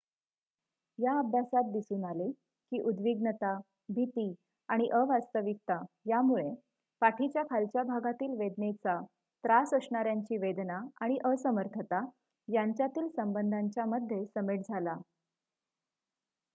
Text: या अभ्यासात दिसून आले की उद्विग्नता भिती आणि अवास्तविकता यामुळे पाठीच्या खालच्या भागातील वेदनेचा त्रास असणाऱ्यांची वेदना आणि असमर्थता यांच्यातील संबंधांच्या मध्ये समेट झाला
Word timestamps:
या 0.99 1.11
अभ्यासात 1.19 1.63
दिसून 1.71 2.05
आले 2.05 2.29
की 2.31 2.79
उद्विग्नता 2.81 3.53
भिती 3.89 4.25
आणि 4.69 4.87
अवास्तविकता 4.93 5.77
यामुळे 6.05 6.49
पाठीच्या 7.01 7.43
खालच्या 7.43 7.83
भागातील 7.83 8.33
वेदनेचा 8.39 8.99
त्रास 9.43 9.73
असणाऱ्यांची 9.73 10.37
वेदना 10.37 10.79
आणि 11.01 11.17
असमर्थता 11.25 12.03
यांच्यातील 12.47 13.07
संबंधांच्या 13.11 13.85
मध्ये 13.87 14.23
समेट 14.27 14.61
झाला 14.63 14.95